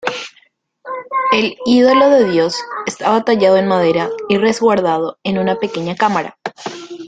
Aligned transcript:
El 1.31 1.55
ídolo 1.67 2.09
del 2.09 2.31
dios 2.31 2.55
estaba 2.87 3.23
tallado 3.23 3.57
en 3.57 3.67
madera 3.67 4.09
y 4.29 4.39
resguardado 4.39 5.19
en 5.21 5.37
una 5.37 5.57
pequeña 5.59 5.95
cámara. 5.95 6.39